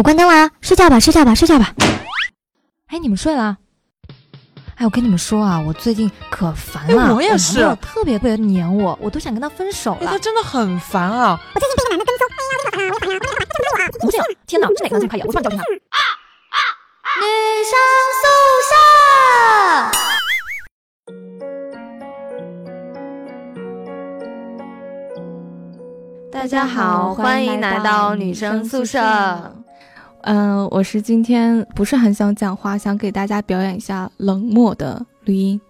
[0.00, 1.74] 我关灯了，睡觉吧，睡觉吧，睡觉吧。
[2.86, 3.58] 哎，你们睡了？
[4.76, 7.14] 哎，我跟你们说啊，我最近可烦了。
[7.14, 10.06] 我也是，特别特别黏我，我都想跟他分手了。
[10.06, 11.38] 他真的很烦啊！
[11.54, 12.26] 我最近被一个男的跟踪，
[12.72, 13.10] 哎呀，我好烦啊！
[13.10, 14.00] 我要跑他，他怎么追我？
[14.00, 14.24] 怎么这样？
[14.46, 15.26] 天哪，是哪个男生开眼？
[15.26, 15.64] 我突然叫停他。
[17.20, 17.26] 女
[17.68, 17.76] 生
[18.16, 18.24] 宿
[18.70, 18.72] 舍。
[26.32, 29.59] 大家好，欢迎来到女生宿舍。
[30.22, 35.60] 嗯，我是今天不是很想讲话，想给大家表演一下冷漠的录音。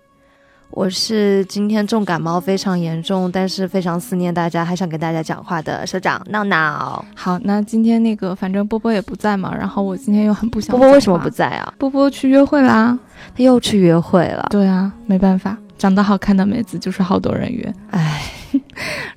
[0.72, 7.04] 我是今天重感冒非常严重，但是非常思念大家，还想跟大家讲话的社长闹闹。
[7.14, 10.70] 好，那今天那个反正波波也不在嘛，然后我今天又很不想。
[10.70, 11.72] 波波为什么不在啊？
[11.78, 12.96] 波波去约会啦，
[13.36, 14.46] 他又去约会了。
[14.50, 17.74] 对啊，没办法，长得好看的妹子就是好多人约。
[17.90, 18.22] 唉，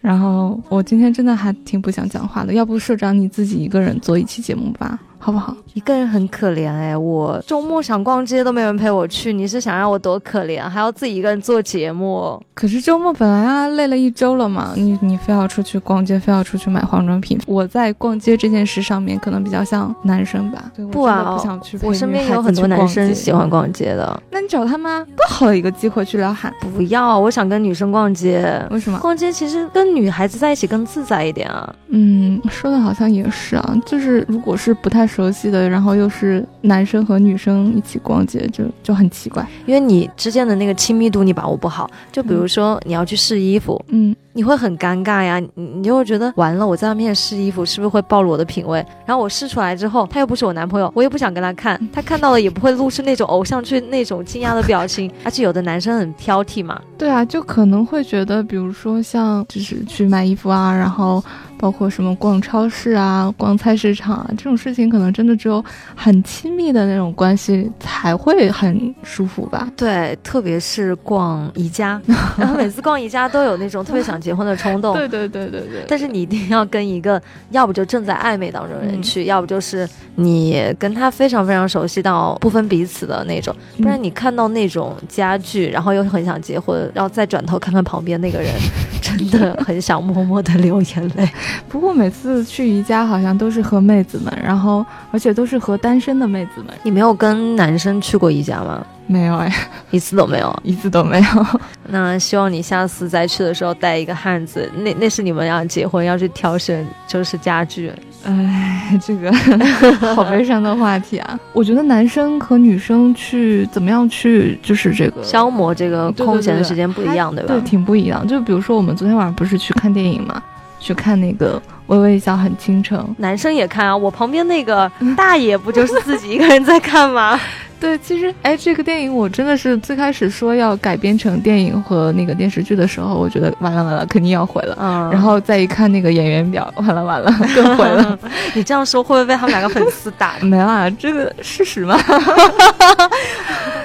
[0.02, 5.00] 然后我今天真的还挺不想讲话的，要不社长你自己一个人做一期节目吧。
[5.24, 5.56] 好不好？
[5.74, 12.38] 一个人很可怜哎，我周末想逛街都没人陪我去，你是想让我多可怜，还要自己一个人做节目？
[12.54, 17.40] 可是周末本来啊累了一周了嘛，你你非要出去逛街，非要出去买化妆品。
[17.48, 21.80] 我在逛街这件事上面可能比较像男生吧，不啊，不想去。
[21.82, 25.08] 我身边有很多男生喜欢逛街的，那你找他吗？
[25.16, 26.54] 多好的一个机会去撩汉。
[26.60, 28.62] 不要，我想跟女生逛街。
[28.72, 29.00] 为什么？
[29.00, 31.74] 逛街其实跟女孩子在一起更自在一点啊。
[31.88, 35.94] 嗯，说的好像也是啊，就是如果是不太熟悉的，然后。
[35.94, 41.88] 又是男生和女生一起逛街，就就很奇怪，因为你之间的那个亲密度你把握不好。
[42.12, 48.84] 就比如说你要去试衣服，嗯，你会很尴尬呀，你你就会觉得完了，我在外面试衣服是不是会暴露我的品味？
[49.06, 55.12] 然后我试出来之后，他又不是我男朋友，我也不想跟他看，他看到了也不会露出那种偶像剧那种惊讶的表情。
[55.24, 61.24] 而且有的男生很挑剔嘛，对啊，就可能会觉得，比如说像就是去买衣服啊，然后。
[61.56, 65.64] 包括什么逛超市啊、逛菜市场啊这种事情，可能真的只有
[65.96, 69.72] 很亲密的那种关系才会很舒服吧？
[69.78, 72.02] 对，特别是逛宜家，
[72.38, 74.96] 然后每次逛宜家都有那种特别想结婚的冲动。
[74.98, 75.86] 对对对对对。
[75.88, 88.52] 但是你一定要跟一个，要不就正在暧昧当中的人去，要不就是你跟他非常非常熟悉到不分彼此的那种，不然你看到那种家具，然后又很想结婚，然后再转头看看旁边那个人，
[89.02, 91.30] 真的很想默默的流眼泪。
[91.68, 96.74] 不过每次去宜家好像都是和妹子们，然后而且都是和单身的妹子们。
[96.84, 98.86] 你没有跟男生去过宜家吗？
[99.06, 99.54] 没有哎，
[99.92, 101.60] 一次都没有，一次都没有。
[101.90, 107.92] 那希望你下次再去的时候带一个汉子，那那是你们要结婚要去挑选就是家具。
[108.26, 109.32] 哎，这个
[110.16, 111.38] 好悲伤的话题啊！
[111.52, 117.54] 我觉得男生和女生去怎么样去就是这个消磨这个空闲的时间不一样，对吧？
[117.54, 118.26] 对，挺不一样。
[118.26, 120.42] 就比如说我们昨天晚上不是去看电影嘛？
[120.80, 123.96] 去看那个微微一笑很倾城，男生也看啊。
[123.96, 127.38] 我旁边那个大爷不就是自己一个人在看吗？
[127.84, 134.78] 对，其实哎，这个电影我真的是最开始说要改编成电影和那个电视剧的时候，我觉得完了完了，肯定要毁了。
[134.80, 138.18] 嗯，然后再一看那个演员表，完了完了， 更毁了。
[138.56, 140.36] 你这样说会不会被他们两个粉丝打？
[140.48, 142.00] 没啦，这个事实嘛。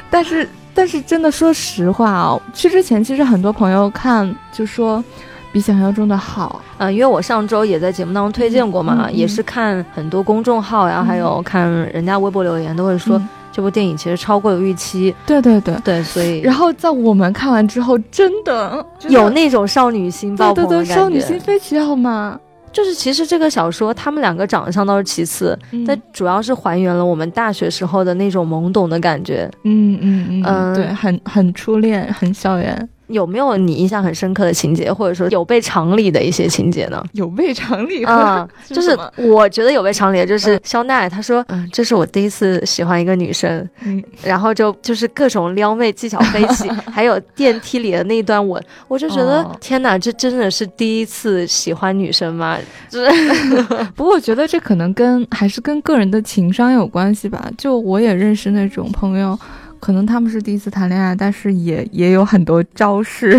[0.08, 5.02] 但是但是真的说实话啊，去之前其实很多朋友看就说。
[5.50, 13.18] 比想象中的好，嗯，因为我上周也在节目当中推荐过嘛，也是看很多公众号呀，还有看人家微博留言，都会说
[13.52, 15.14] 这部电影其实超过了预期。
[15.26, 22.38] 对对对对，所以然后在我们看完之后，真的 有那种少女心爆棚的感觉，少女心飞起好吗？
[22.70, 29.50] 就是其实这个小说，他们两个长相倒是其次，但主要是还原了我们大学时候的那种懵懂的感觉。
[29.64, 32.88] 嗯嗯嗯，对，很很初恋，很校园。
[33.08, 37.04] 有没有你印象很深刻的情节，或者说有悖常理的一些情节呢？
[37.12, 52.58] 有悖常理啊， 就是我觉得有悖常理，就是肖奈他说，嗯，这是我第一次喜欢一个女生，嗯，然后就就是各种撩妹技巧飞起， 还有电梯里的那一段吻，我就觉得天哪，这真的是第一次喜欢女生吗？
[53.96, 57.50] 不过我觉得这可能跟还是跟个人的情商有关系吧。
[57.56, 59.38] 就我也认识那种朋友。
[59.80, 63.30] 可能他们是第一次谈恋爱，但是也也有很多招式，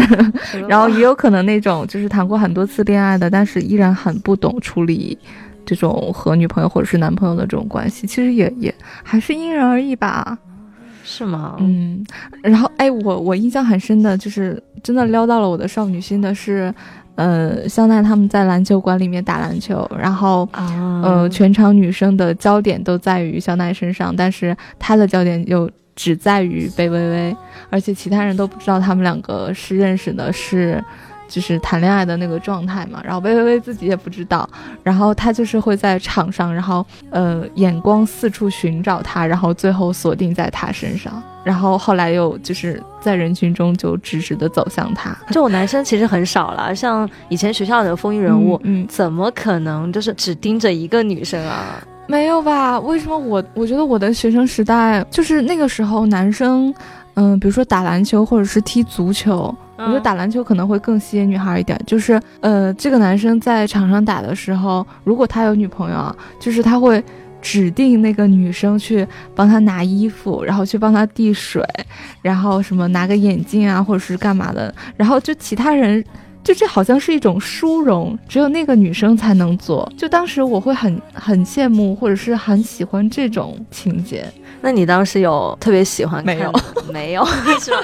[0.68, 5.18] 然后也有可能那种就是谈过很多次恋爱的，但是依然很不懂处理
[5.66, 10.38] 这种和女朋友或者是男朋友的这种关系，其实也也还是因人而异吧，
[11.04, 11.56] 是吗？
[11.60, 12.04] 嗯，
[12.42, 16.74] 然后哎，我我印象很深的就是真的撩到了我的少女心的是，
[17.16, 25.70] 呃，香奈他们在篮球馆里面打篮球，然后呃，全场女生的焦点都在于香奈身上，但是她的焦点又。
[26.00, 27.38] 只在于贝微微，
[27.70, 30.82] 而且其他人都不知道他们两个是认识的，是
[31.28, 33.02] 就是谈恋爱的那个状态嘛。
[33.04, 34.50] 然后贝微微自己也不知道，
[34.82, 41.22] 然后他就是会在场上，然后呃眼光四处寻找他，然后最后锁定在他身上。
[41.44, 45.14] 然后后来又就是在人群中就直直的走向他。
[45.28, 51.84] 这种男生其实很少了，像以前学校的风云人物，嗯，嗯怎么可能就是只盯着一个女生啊？
[52.10, 52.80] 没有吧？
[52.80, 56.74] 为什么我我觉得我的学生时代就是那个时候男生，
[57.14, 61.80] 嗯、比如说打篮球或者是踢足球，我觉得打篮球可能会更吸引女孩一点。
[61.86, 67.04] 就是呃，这个男生在场上打的时候，如果他有女朋友啊，就是他会。
[67.42, 71.64] 指定那个女生去帮他拿衣服，然后去帮他递水，
[72.22, 76.04] 然后什么拿个眼镜啊，或者是干嘛的，然后就其他人
[76.44, 79.92] 就这好像是一种殊荣，只有那个女生才能做。
[79.98, 84.26] 就当时我会很很羡慕，或者是很喜欢这种情节。
[84.62, 86.54] 那你当时有特别喜欢看没有？
[86.92, 87.26] 没有，
[87.60, 87.78] 是吧？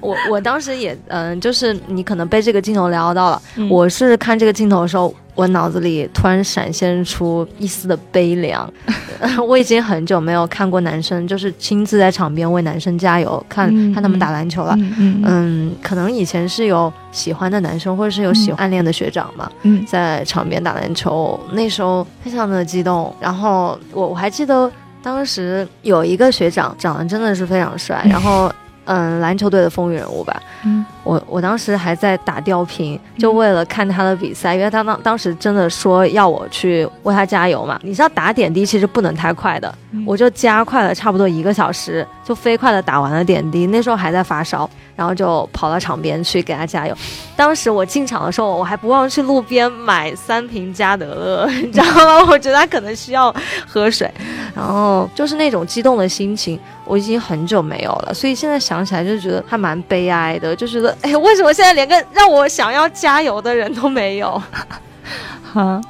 [0.00, 3.42] 我我当时也嗯、就是你可能被这个镜头撩到了。
[3.56, 8.68] 嗯我是看这个镜头的时候，我脑子里突然闪现出一丝的悲凉。
[9.46, 14.74] 我已经很久没有看过男生就是亲自在场边为男生加油，看、嗯看他们打篮球了。
[14.78, 23.14] 嗯嗯嗯，可能以前是有喜欢的男生，或者是有喜欢暗恋的学长嘛，嗯在场边打篮球，那时候非常的激动。
[23.20, 24.68] 然后我我还记得
[25.02, 28.52] 当时有一个学长长得真的是非常帅， 然后
[28.88, 30.42] 嗯，篮球队的风云人物吧。
[30.64, 37.78] 嗯我我当时还在打吊瓶，就为了看他的比赛，因为他当当时真的说要我去为他加油嘛。
[37.82, 43.66] 你知道打点滴其实不能太快的，嗯我就加快了差不多一个小时，就飞快的打完了点滴。
[43.66, 44.68] 那时候还在发烧，
[44.98, 46.94] 然后就跑到场边去给他加油。
[47.36, 52.26] 当时我进场的时候，我还不忘去路边买三瓶加德乐， 你知道吗？
[52.28, 53.32] 我觉得他可能需要
[53.64, 54.12] 喝水，
[54.56, 58.12] 然后就是那种激动的心情，我已经很久没有了。
[58.12, 64.42] 所以现在想起来就觉得还蛮悲哀的，就觉得哎，为什么现在连个让我想要加油的人都没有？
[65.54, 65.80] 哈，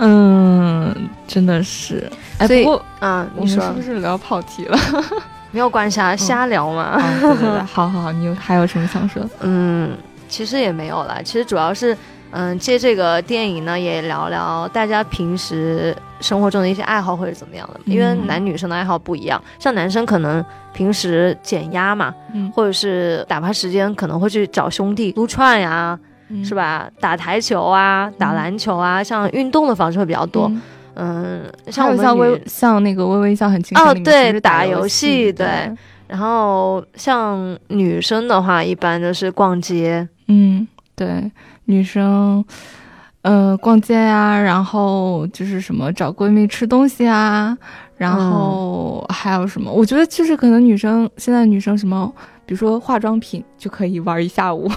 [0.00, 2.10] 嗯，真的是。
[2.38, 4.78] 哎，不过嗯，我们你说是不是聊跑题了？
[5.52, 6.82] 没有关系啊，瞎聊嘛。
[6.82, 9.28] 啊，对对对，好好好，你有还有什么想说的？
[9.40, 9.96] 嗯，
[10.28, 11.96] 其实也没有啦，其实主要是，
[12.30, 25.98] 嗯，借这个电影呢，也聊聊大家平时生活中的一些爱好或者怎么样的，因为嗯男女生的爱好不一样，像男生可能平时减压嘛，嗯，或者是打发时间，可能会去找兄弟撸串呀，
[26.30, 26.54] 嗯是？
[26.54, 26.90] 吧？
[27.00, 30.46] 打台球啊，打嗯篮球啊，像运动的方式会比较多。
[30.48, 30.62] 嗯
[30.94, 35.76] 嗯，像我们像微像那个微微一笑很倾城哦对打游游戏对对，
[36.08, 40.66] 然后像女生的话，一般就是逛街，嗯，
[40.96, 41.30] 对，
[41.66, 42.44] 女生，
[43.22, 47.56] 呃，逛街呀、然后就是什么找闺蜜吃东西啊，
[47.96, 49.70] 然嗯后还有什么？
[49.72, 52.12] 我觉得就是可能女生现在女生什么，
[52.44, 54.68] 比如说化妆品就可以玩一下午，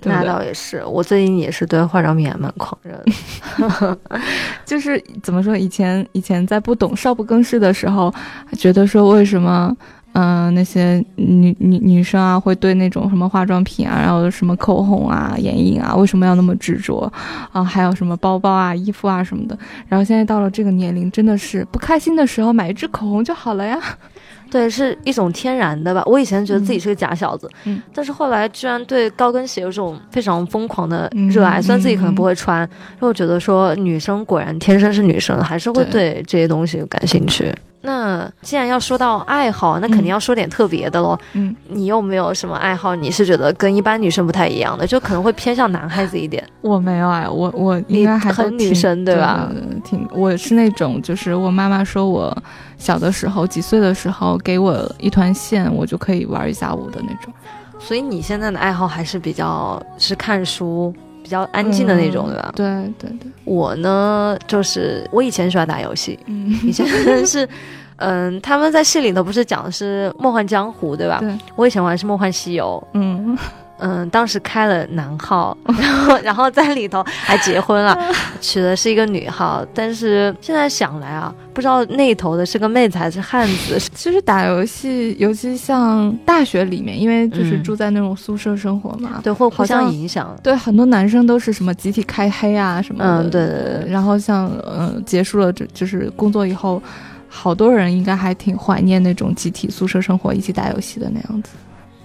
[0.00, 0.24] 对那？
[0.24, 3.98] 倒也是，我最近也是对化妆品还蛮狂热的。
[4.64, 5.56] 就是怎么说？
[5.56, 8.12] 以前以前在不懂少不更事的时候，
[8.58, 9.76] 觉得说为什么，
[10.12, 17.10] 嗯、那些女女女生啊，会对那种什么化妆品啊，然后什么口红啊、眼影啊，为什么要那么执着
[17.52, 17.62] 啊？
[17.62, 19.56] 还有什么包包啊、衣服啊什么的。
[19.88, 23.78] 然后现在到了这个年龄，真的是不开心的时候买一支口红就好了呀。
[24.50, 26.02] 对，是一种天然的吧。
[26.06, 31.60] 我以前觉得自己是个假小子，嗯但是后来居然对高跟鞋有种非常疯狂的热爱。
[31.60, 32.68] 嗯虽然自己可能不会穿，
[32.98, 37.54] 但我觉得说女生果然天生是女生，还是会对这些东西感兴趣。
[37.82, 41.18] 那既然要说到爱好，那肯定嗯要说点特别的喽。
[41.32, 42.94] 嗯，你有没有什么爱好？
[42.94, 46.46] 你是觉得跟一般女生不太一样的，就可能会偏向男孩子一点？
[46.60, 49.50] 我没有哎，我我应你该还很女生对吧？
[49.84, 52.36] 挺，我是那种，就是我妈妈说我
[52.76, 57.32] 小的时候几岁的时候给我一团线，我就可以玩一下午的那种。
[57.78, 62.52] 所以你现在的爱好还是比较是看书，比较安静的那种，嗯对吧？
[62.56, 66.86] 对对对，我呢，就是我以前喜欢打游戏，嗯，以前
[67.26, 67.48] 是，
[67.96, 71.18] 嗯，他们在戏里头不是讲的是《梦幻江湖》，对吧？
[71.20, 73.36] 对，我以前玩的是《梦幻西游》，嗯，
[73.80, 77.96] 嗯，当时开了男号， 然后然后在里头还结婚了，
[78.40, 90.36] 娶的是一个女号，但是现在想来啊，不知道那头的是个妹子还是汉子， 其实打游戏，尤其像大学里面，因为就是嗯住在那种宿舍生活嘛，对，会互相影响。
[90.42, 93.22] 对，很多男生都是什么集体开黑啊什么的。
[93.22, 96.82] 嗯对对对对然后像嗯结束了这就是工作以后，
[97.28, 101.50] 好多人应该还挺怀念那种集体宿舍生活，一起打游戏的那样子。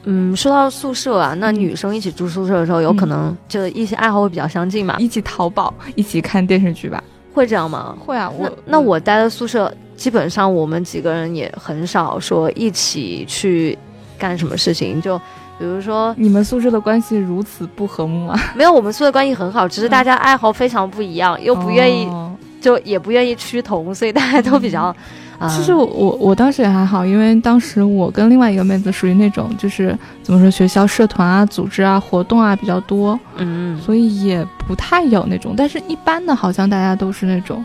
[0.06, 4.96] 嗯，说到宿舍啊，那嗯女生一起住宿舍的时候，有可能就一些爱好会比较相近嘛？
[5.00, 7.04] 一起淘宝，一起看电视剧吧。
[7.34, 7.96] 会这样吗？
[8.06, 13.78] 会啊，那我那我待的宿舍，基本上我们几个人也很少说一起去
[14.18, 15.18] 干什么事情，就
[15.58, 18.40] 比如说你们宿舍的关系如此不和睦啊？
[18.56, 22.32] 没有，我们宿舍关系很好，只是大家爱好非常不一样，又不愿意，哦
[22.62, 24.96] 就也不愿意趋同，所以大家都比较。
[25.38, 35.54] 啊其实我我我当时也还好，因为当时我跟另外一个妹子属于那种就是怎么说学校社团啊、组织啊、活动啊比较多，嗯，所以也不太有那种。
[35.58, 37.64] 但是一般的，好像大家都是那种，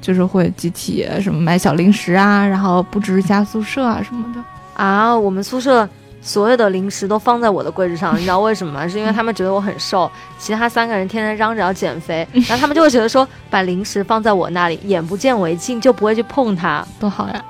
[0.00, 4.40] 就是会集体什么买小零食啊，然后布置一下宿舍啊什么的。
[4.82, 5.86] 啊，我们宿舍
[6.22, 8.86] 所有的零食都放在我的柜子上，你知道为什么吗？
[8.88, 16.84] 是因为他们觉得我很瘦，其他三个人天天嚷着要减肥，然后他们就会觉得说把零食放在我那里，眼不见为净，就不会去碰它。
[16.98, 17.44] 多好呀！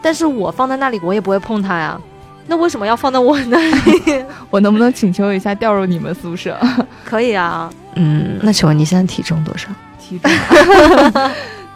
[0.00, 2.00] 但是我放在那里，我也不会碰它呀。
[2.46, 4.24] 那为什么要放在我那里？
[4.48, 6.56] 我能不能请求一下调入你们宿舍？
[7.04, 7.70] 可以啊。
[7.94, 9.68] 嗯，那请问你现在体重多少？
[9.98, 10.30] 体重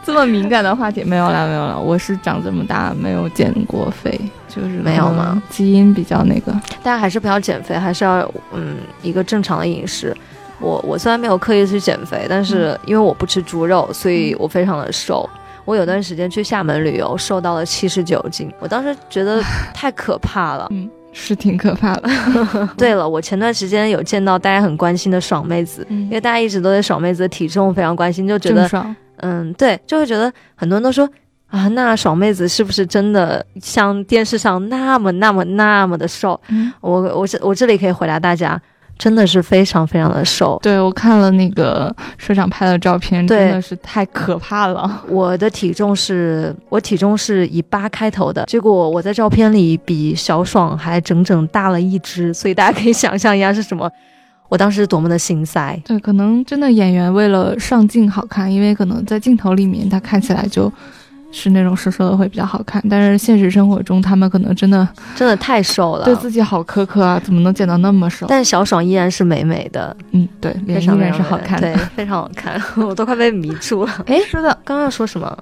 [0.03, 1.79] 这么敏感的话题没有了，没有了。
[1.81, 5.41] 我是长这么大没有减过肥，就是没有吗？
[5.49, 6.51] 基因比较那个，
[6.83, 8.19] 大家还是不要减肥，还是要
[8.53, 10.15] 嗯一个正常的饮食。
[10.59, 15.29] 我我虽然没有刻意去减肥，但是因为我不吃猪肉，所以我非常的瘦。
[15.65, 19.41] 我有段时间去厦门旅游，瘦到了七十九斤，我当时觉得
[19.73, 20.67] 太可怕了。
[20.71, 22.09] 嗯，是挺可怕的。
[22.77, 28.93] 对了，我前段时间有见到大家很关心的爽妹子，嗯因为大家一直都对爽妹子的体重非常关心，就觉得爽，
[29.23, 31.09] 嗯，对，就会觉得很多人都说
[31.47, 36.39] 啊，那爽妹子是不是真的像电视上那么那么那么的瘦？
[36.49, 38.59] 嗯，我我这我这里可以回答大家，
[38.97, 40.59] 真的是非常非常的瘦。
[40.63, 45.03] 对我看了那个社长拍的照片，真的是太可怕了。
[45.07, 53.89] 我的体重是我体重是以八开头的，结果我在照片里比小爽还整整大了一只，所以大家可以想象一下是什么。
[54.49, 60.71] 我当时多么的心塞，对，可能真的演员为了上镜好看，因为可能在镜头里面他看起来就
[61.31, 66.05] 是那种瘦瘦的会比较好看，但是现实生活中他们可能真的真的太瘦了。
[66.05, 68.27] 对自己好苛刻啊，怎么能减到那么瘦？
[68.29, 71.73] 但小爽依然是美美的，嗯，对，脸依非常然是好看的。
[71.73, 73.91] 对，非常好看， 我都快被迷住了。
[74.05, 75.35] 哎，说的，刚刚要说什么？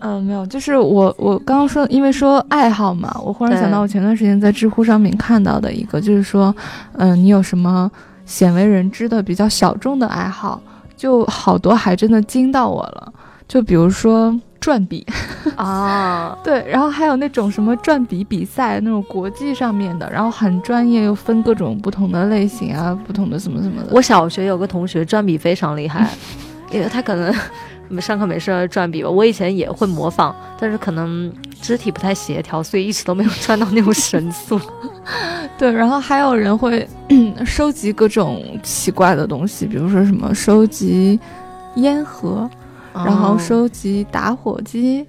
[0.00, 6.54] 嗯、没有，就是我我刚刚说，因为说爱好嘛，我忽然想到我前段时间在知乎上面看到的一个，就是说，
[6.92, 7.90] 嗯、你有什么
[8.28, 10.60] 鲜为人知的比较小众的爱好？
[10.96, 13.12] 就好多还真的惊到我了，
[13.46, 15.06] 就比如说转笔，
[15.54, 23.90] 啊， 对，然后还有那种什么转笔比赛，那种国际上面的，然后很专业，又分各种不同的类型啊，不同的什么什么的。
[23.92, 26.10] 我小学有个同学转笔非常厉害，
[26.72, 27.32] 因为他可能
[28.00, 29.08] 上课没事儿转笔吧。
[29.08, 34.60] 我以前也会模仿，但是可能肢体不太协调，所以一直都没有转到那种神速。
[35.56, 36.86] 对，然后还有人会
[37.44, 41.18] 收集各种奇怪的东西，比如说什么收集
[41.76, 42.48] 烟盒，
[42.92, 45.04] 然后哦收集打火机，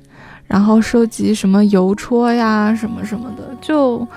[0.48, 4.08] 然后收集什么邮戳呀，什么什么的，就，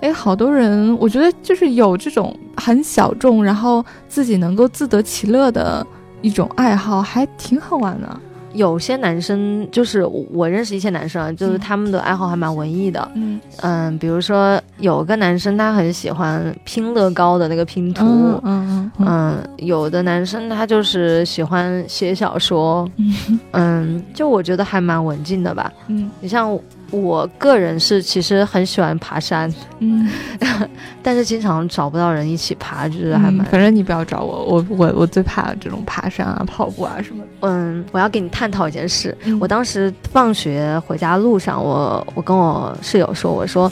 [0.00, 5.86] 哎，好多人，我觉得就是有这种很小众，然后自己能够自得其乐的
[6.22, 8.20] 一种爱好，还挺好玩的。
[8.54, 13.06] 有些男生就是我我认识一些男生啊，就是嗯他们的爱好还蛮文艺的。
[13.14, 18.04] 嗯嗯，比如说有个男生他很喜欢拼乐高的那个拼图。
[18.04, 25.70] 嗯嗯嗯嗯，有的男生他就是喜欢写小说，嗯嗯，就我觉得还蛮文静的吧。
[25.88, 26.58] 嗯你像
[26.90, 30.08] 我个人是其实很喜欢爬山，嗯，
[31.02, 33.46] 但是经常找不到人一起爬，就是还嗯蛮……
[33.46, 37.28] 反正你不要找我，我我我最怕这种爬山啊、跑步啊什么的。
[37.42, 39.16] 嗯，我要跟你探讨一件事。
[39.24, 43.70] 嗯我当时放学回家路上，我我跟我室友说，我说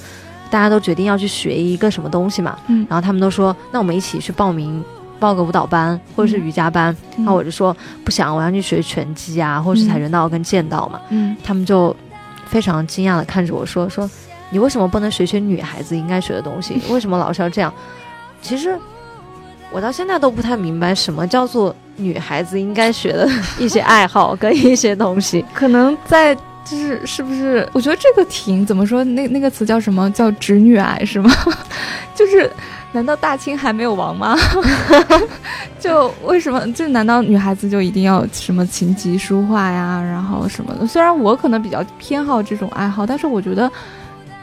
[0.50, 4.84] 大家都决定要去学一个什么东西嘛，嗯然后他们都说那我们一起去报名。
[5.18, 11.00] 报个舞蹈班或者是瑜伽班，嗯然后我就说不想，我要去学拳击啊，或者是跆拳道跟剑道嘛。
[11.08, 11.96] 嗯他们就
[12.46, 14.08] 非常惊讶的看着我说：“说
[14.50, 16.80] 你为什么不能学学女孩子应该学的东西？
[16.90, 17.72] 为什么老是要这样？”
[18.40, 18.78] 其实
[19.72, 25.44] 我到现在都不太明白什么叫做女孩子应该学的一些爱好跟一些东西。
[25.52, 26.34] 可能在
[26.64, 27.68] 就是是不是？
[27.72, 29.02] 我觉得这个挺怎么说？
[29.04, 30.08] 那那个词叫什么？
[30.12, 31.30] 叫直女癌是吗？
[32.14, 32.50] 就是
[32.92, 34.36] 难道大清还没有亡吗？
[35.78, 36.72] 就为什么？
[36.72, 40.86] 就难道女孩子就一定要什么琴棋书画呀，然后什么的？
[40.86, 43.70] 虽然我可能比较偏好这种爱好，但是我觉得。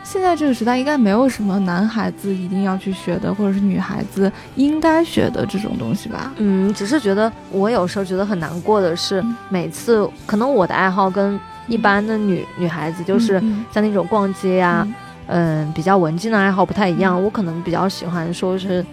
[0.06, 6.30] 现在这个时代应该没有什么男孩子一定要去学的，或者是女孩子应该学的这种东西吧？
[6.36, 14.94] 嗯，只是觉得我有时候觉得很难过的是嗯，每次可能我的爱好跟一般的女女孩子就是嗯像那种逛街呀、嗯
[15.28, 17.22] 嗯，比较文静的爱好不太一样。
[17.22, 18.86] 我可能比较喜欢说是，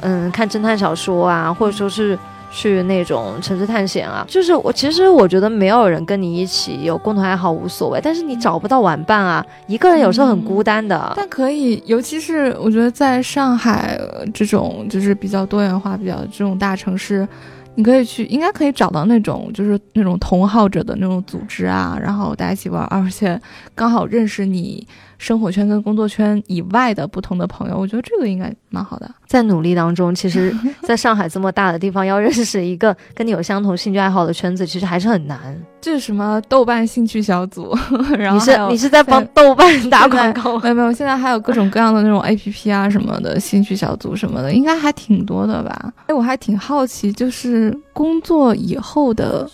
[0.00, 2.18] 嗯，看侦探小说啊，或者说是
[2.50, 4.24] 去那种城市探险啊。
[4.28, 11.12] 就是我其实我觉得没有人跟你一起有共同爱好无所谓，但是你找不到玩伴啊，一个人有时候很孤单的。
[11.16, 17.26] 但可以，尤其是我觉得在上海呃这种就是比较多元化、比较这种大城市，
[17.74, 23.40] 你可以去，应该可以找到那种就是那种同好者的那种组织啊，然后大家一起玩，而且
[23.74, 24.86] 刚好认识你
[25.18, 29.10] 生活圈跟工作圈以外的不同的朋友，我觉得这个应该蛮好的。
[29.26, 35.38] 在努力当中，其实， 在上海这么大的地方，要认识一个跟你有相同兴趣爱好的圈子，其实还是很难。
[35.80, 37.76] 这是什么豆瓣兴趣小组，
[38.16, 40.58] 然后你是你是在帮豆瓣打广告？
[40.60, 45.92] 没有没有，现在还有各种各样的那种 A P P 啊什么的兴趣小组什么的，应该还挺多的吧？
[46.06, 49.50] 哎，我还挺好奇，就是工作以后的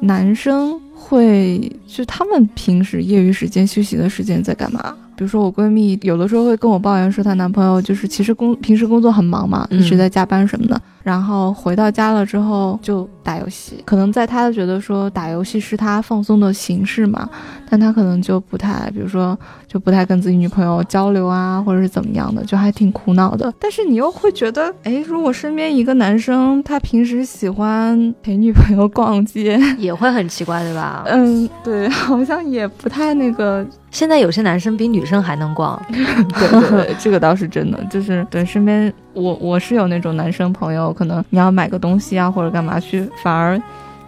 [0.00, 4.94] 男生会，就他们平时业余时间、休息的时间在干嘛？
[5.16, 13.82] 比如说我闺蜜有的时候会跟我抱怨说，她男朋友就是其实工平时工作很忙嘛，嗯一直在加班什么的，然后回到家了之后就打游戏。
[13.84, 17.28] 可能在他觉得说打游戏是他放松的形式嘛，
[17.68, 23.52] 但他可能就不太，比如说就不太跟自己女朋友交流啊，或者是怎么样的，就还挺苦恼的。
[23.58, 31.02] 但是你又会觉得，哎，如果身边一个男生他平时喜欢陪女朋友逛街， 也会很奇怪，对吧？
[31.06, 33.66] 嗯，对， 好像也不太那个。
[33.90, 43.60] 现在有些男生比女生还能逛， 对对对，这个倒是真的，就是对身边我我是有那种男生朋友，可能你要买个东西啊或者干嘛去，反而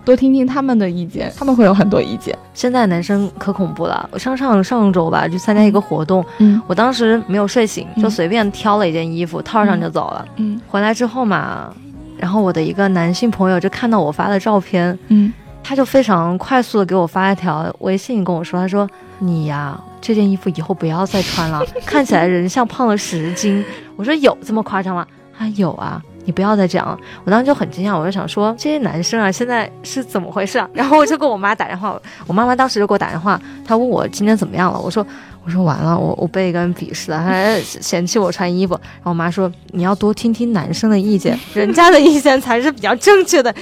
[0.04, 2.36] 多听听他们的意见，他们会有很多意见。
[2.54, 4.08] 现在男生可恐怖了。
[4.12, 10.24] 我上上上周吧，去参加一个活动，嗯我当时没有睡醒，嗯就随便挑了一件衣服套上就走了。
[10.36, 11.72] 嗯回来之后嘛，
[12.18, 18.88] 然后我的一个男性朋友就看到我发的照片，嗯他就非常快速的给我发一条微信跟我说，他说
[19.18, 23.64] 你呀这件衣服以后不要再穿了， 看起来人像胖了十斤。
[23.96, 25.06] 我说有这么夸张吗？
[25.36, 26.02] 他有啊。
[26.24, 30.68] 你不要再这样了，我当时就很惊讶，我就想说这些男生啊，现在是怎么回事啊？
[30.74, 35.06] 然后我就给我妈打电话，我妈妈当时就给我打电话，她问我今天怎么样了，我说
[35.42, 43.54] 我说完了，我我被一个人鄙视了，他还嫌弃我穿衣服，然后我妈说你要多听听男生的意见， 人家的意见才是比较正确的。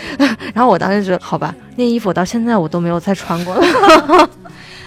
[0.52, 4.28] 然后我当时就好吧，那衣服我到现在我都没有再穿过了。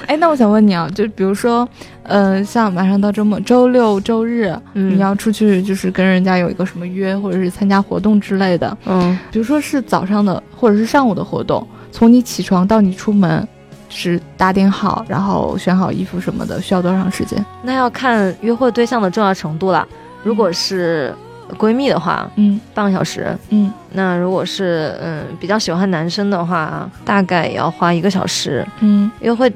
[0.10, 1.70] 哎，那我想问你啊，就比如说，
[2.02, 13.48] 呃，像马上到周末，周六周日，嗯你要出去就是跟人家有一个什么约，或者是参加活动之类的，嗯，比如说是早上的或者是上午的活动，从你起床到你出门，
[13.88, 17.46] 是打点好，然后选好衣服什么的，需要多长时间？
[17.62, 19.88] 那要看约会对象的重要程度了。
[20.24, 21.14] 如果是
[21.56, 28.66] 闺蜜的话，嗯半个小时；嗯那如果是嗯比较喜欢男生的话，大概也要花一个小时。
[28.80, 29.52] 嗯约会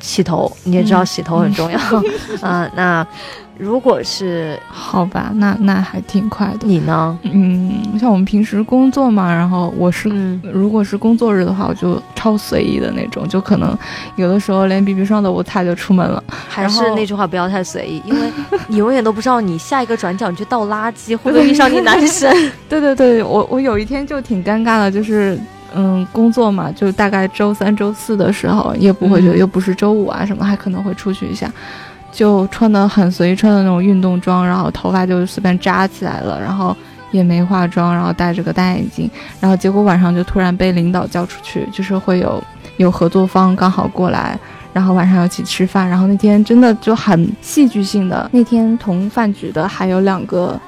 [0.00, 1.78] 洗头，你也知道洗头很重要
[2.40, 3.06] 啊、那
[3.56, 6.66] 如果是好吧，那那还挺快的。
[6.66, 7.18] 你呢？
[7.24, 13.76] 嗯，像我们平时工作嘛，然后我是嗯，如果是工作日的话，我就超随意的那种，就可能
[14.14, 16.22] 有的时候连 BB 霜都不擦就出门了。
[16.48, 18.30] 还是那句话，不要太随意，因为
[18.68, 22.32] 你永远都不知道你下一个转角你去倒垃圾会不会遇上你男神。
[22.68, 25.36] 对对对，我我有一天就挺尴尬的，就是
[25.74, 31.50] 嗯，工作嘛，就大概周三、周四的时候，也不会觉得嗯又不是周五啊什么，还可能会出去一下，
[32.10, 36.76] 就穿的很随意，穿的那种运动装，然后头发就随便扎起来了，然后
[37.10, 42.42] 也没化妆，然后戴着个大眼镜，然后结果晚上就突然被领导叫出去，就是会有
[42.78, 44.38] 有合作方刚好过来。
[44.70, 48.28] 然后晚上要一起吃饭，然后那天真的就很戏剧性的。
[48.32, 50.60] 那天同饭局的还有两个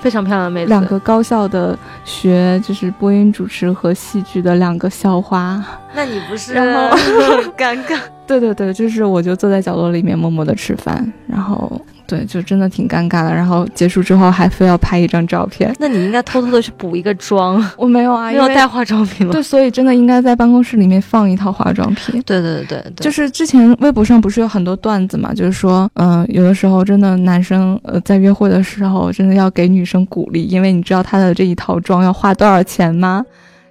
[0.00, 5.62] 非常漂亮的妹子，两个高校的学就是播音主持和戏剧的两个校花。
[5.94, 7.98] 那你不是然后很 尴尬？
[8.26, 13.32] 对对对，就是我就坐在角落里面默默的吃饭，然后对，就真的挺尴尬的。
[13.32, 19.32] 然后结束之后还非要拍一张照片，那你应该偷偷的去补一个妆， 我没有啊，因为没有带化妆品吗？
[19.32, 22.20] 对，所以真的应该在办公室里面放一套化妆品。
[22.22, 33.22] 对对对对，就是之前微博上不是有很多段子嘛，就是说，嗯、有的时候真的男生呃在约会的时候，真的要给女生鼓励，因为你知道他的这一套妆要花多少钱吗？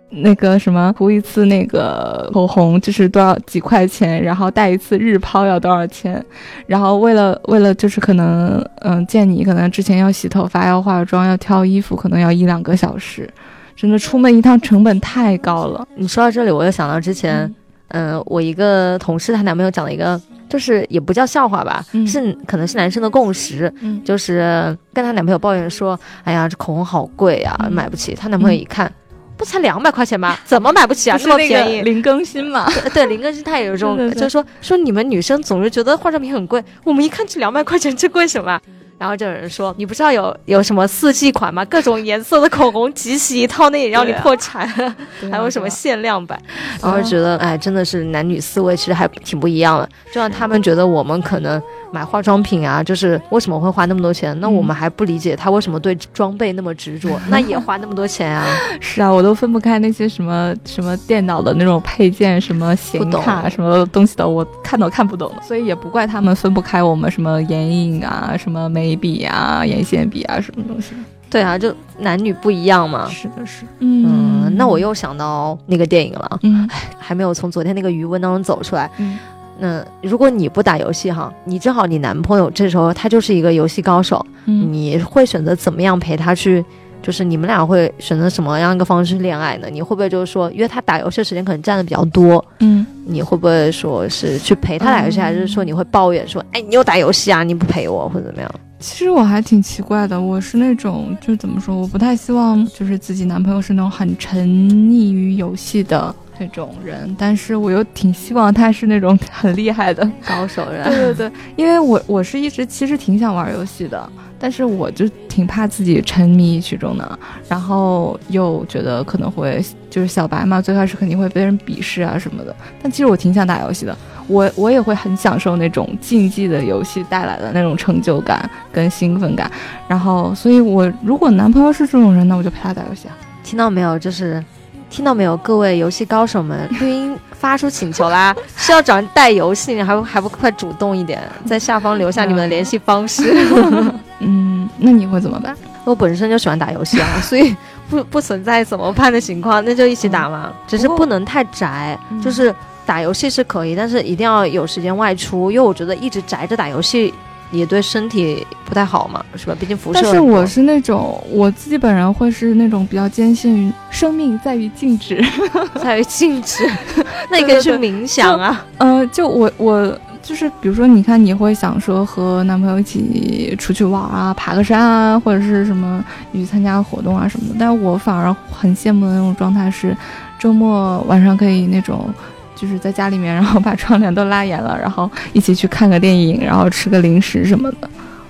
[0.10, 6.24] 那个什么涂一次那个口红就是多少几块钱，然后带一次日抛要多少钱，
[6.66, 13.30] 然后为了为了就是可能嗯、见你可能之前要洗头发要化妆要挑衣服，可能要一两个小时，
[13.76, 15.86] 真的出门一趟成本太高了。
[15.96, 17.54] 你说到这里，我又想到之前，
[17.90, 28.16] 嗯、我一个同事她男朋友讲了一个，就是也不叫笑话吧，嗯是可能是男生的共识，嗯就是跟她男朋友抱怨说，哎呀，这口红好贵啊，嗯买不起。
[28.16, 28.90] 她男朋友一看。
[29.38, 30.36] 不才两百块钱吗？
[30.44, 31.18] 怎么买不起啊？
[31.20, 31.84] 就是那那么便宜个。
[31.84, 38.62] 零更新嘛，对对，林更新他也有这种， 对对对就是说说你们女生总是觉得化妆品很贵，我们一看这两百块钱，这贵什么啊？
[39.00, 41.64] 然后就有人说，你不知道有有什么四季款吗？
[41.66, 44.68] 各种颜色的口红集齐一套，那也让你破产。
[44.84, 44.96] 啊
[45.32, 46.42] 还有什么限量版？
[46.82, 49.88] 然后觉得，哎，真的是男女思维其实还挺不一样的。
[50.08, 54.38] 就像他们觉得我们可能买化妆品啊，就是为什么会花那么多钱？
[54.40, 58.46] 那我们还不理解他为什么对装备那么执着，那也花那么多钱啊。
[58.80, 70.94] 是啊，我都分不开那些什么什么电脑的那种配件，什么显不卡什么东西的，我看都看不懂，所以也不怪他们分不开我们什么眼影啊、什么眉笔啊、眼线笔啊什么东西。
[71.30, 73.08] 对啊，就男女不一样嘛。
[73.10, 78.90] 是的，是，嗯，那我又想到那个电影了，嗯还没有从昨天那个余温当中走出来。
[78.98, 79.18] 嗯
[79.60, 86.64] 那如果你不打游戏哈，你正好你男朋友这时候他就是一个游戏高手，嗯你会选择怎么样陪他去？
[87.00, 89.68] 就是你们俩会选择什么样一个方式恋爱呢？
[89.72, 98.52] 你会不会就是说，因为他打游戏的时间可能占的比较多，嗯你会不会说是去陪他打游戏，嗯还是说你会抱怨说，哎，你又打游戏啊，你不陪我或者怎么样？
[98.80, 110.10] 其实我还挺奇怪的，我是那种就怎么说，我不太希望就是自己男朋友是那种很沉溺于游戏的那种人，但是我又挺希望他是那种很厉害的。
[110.26, 122.56] 高手人， 对对对，因为我我是一直其实挺想玩游戏的，但是我就挺怕自己沉迷其中的，然后又觉得可能会就是小白嘛，最开始肯定会被人鄙视啊什么的。
[122.82, 123.98] 但其实我挺想打游戏的，
[124.28, 129.50] 我我也会很享受那种竞技的游戏带来的那种成就感跟兴奋感。
[129.88, 133.16] 然后，所以我如果男朋友是这种人，那我就陪他打游戏啊。
[133.44, 133.98] 听到没有？
[133.98, 134.44] 就是
[134.90, 143.34] 听到没有，各位游戏高手们， 绿茵发出请求啦， 是要找人带游戏，你还不还不快主动一点，在下方留下你们的联系方式。
[144.20, 145.56] 嗯，那你会怎么办？
[145.84, 147.56] 我本身就喜欢打游戏啊，所以
[147.90, 150.52] 不不存在怎么办的情况，那就一起打嘛。
[150.68, 152.54] 只是不能太宅，嗯就是
[152.86, 157.14] 打游戏是可以，但是一定要有时间外出，因为我觉得一直宅着打游戏
[157.52, 159.56] 也对身体不太好嘛，是吧？
[159.60, 160.12] 毕竟辐射但。
[160.12, 165.24] 是我是那种我自己本人会是那种比较坚信于生命在于静止。
[165.82, 166.70] 在于静止，
[167.32, 168.66] 那你可以去冥想啊。
[168.78, 177.56] 呃，就我我就是，比如说，你看，你会想说和男朋友一起出去玩啊，爬个山啊，或者是什么去参加活动啊什么的。
[177.58, 179.96] 但我反而很羡慕的那种状态是，
[180.38, 182.10] 周末晚上可以那种。
[182.60, 187.88] 就是在家里面，然后把窗帘都拉严了，然后一起去看个电影，然后吃个零食什么的，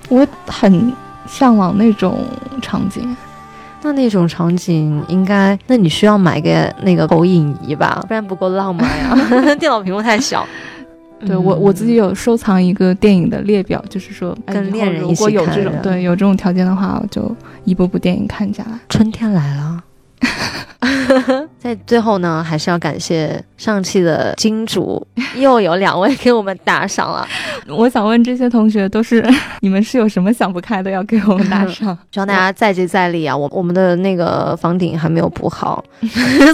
[0.09, 0.93] 我很
[1.25, 2.19] 向往那种
[2.61, 3.15] 场景。
[3.83, 9.15] 那那种场景应该，那你需要买个那个投影仪吧，不然不够浪漫呀。
[9.55, 10.45] 电脑屏幕太小。
[11.25, 17.35] 对我我自己有收藏一个电影的列表，就是说跟恋人如一起看果有这种对有这种条件的话，我就
[17.65, 18.77] 一部部电影看下来。
[18.89, 19.83] 春天来了。
[21.59, 27.27] 在最后呢，还是要感谢上期的金主，又有两位给我们打赏了，
[27.67, 29.25] 我想问这些同学，都是
[29.61, 31.97] 你们是有什么想不开的要给我们打赏？
[32.11, 33.35] 希望大家再接再厉啊！
[33.35, 35.83] 我我们的那个房顶还没有补好，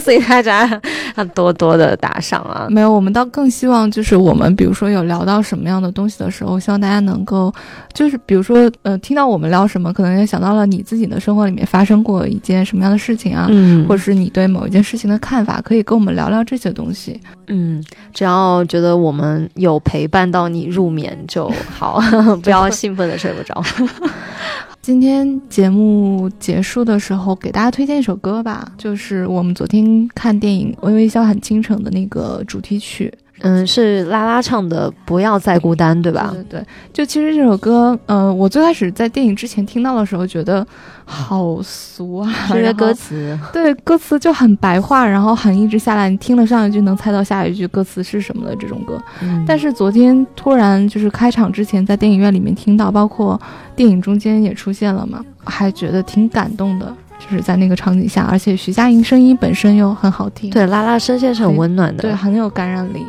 [0.04, 0.68] 所以大家
[1.16, 2.68] 要 多多的打赏啊。
[2.70, 7.54] 没有，我们倒更希望就是我们比如说有聊到什么样的东西的时候，希望大家能够
[7.94, 17.20] 就是比如说呃听到我们聊什么，可能也想到了你自己的生活里面发生过一件什么样的事情啊，嗯或者是你对某一件事情的看法，可以跟我们聊聊这些东西。
[17.48, 22.02] 嗯，只要觉得我们有陪伴到你入眠就好，
[22.42, 23.62] 不要兴奋的睡不着。
[24.84, 33.10] 今天节目结束的时候，给大家推荐一首歌吧，就是我们昨天看电影《微微一笑很倾城》的那个主题曲。
[33.42, 36.30] 嗯，是拉拉唱的《不要再孤单》，对吧？
[36.34, 40.66] 对对对，就其实这首歌，呃，我最开始在电影之前听到的时候，觉得
[41.04, 49.02] 好俗啊，是因为歌词，对歌词就很白话，然后很一直下来，你听了上一句能猜到下一句歌词是什么的这种歌。
[49.22, 53.40] 嗯但是昨天突然就是开场之前，在电影院里面听到，包括
[53.76, 62.04] 电影中间也出现了嘛，还觉得挺感动的，就是在那个场景下，而且徐佳莹声音本身又很好听，对拉拉声线是很温暖的。
[62.04, 63.06] 对，很有感染力。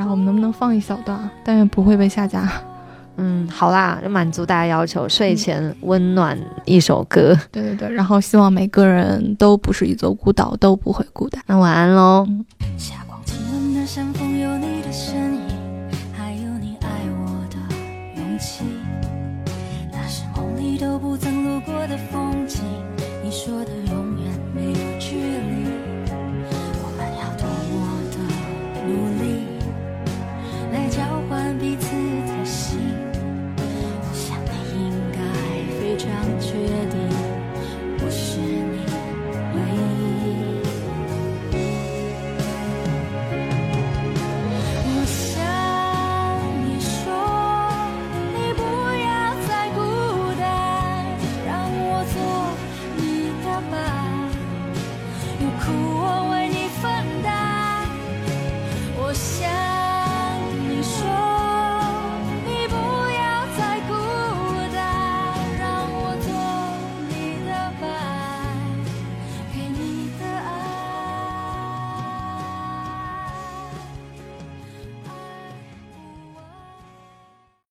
[0.00, 1.28] 然后我们能不能放一小段？
[1.44, 2.50] 但愿不会被下架。
[3.18, 7.38] 嗯，好啦，就满足大家要求，睡前温暖一首歌。
[7.52, 11.42] 对对对，然后希望每个人都不是一座孤岛，都不会孤单。
[11.46, 12.26] 那晚安喽。
[12.78, 16.88] 霞光亲吻的山峰有你的身影，还有你爱
[17.20, 17.58] 我的
[18.16, 18.64] 勇气。
[19.92, 22.62] 那是梦里都不曾路过的风景，
[23.22, 24.18] 你说的永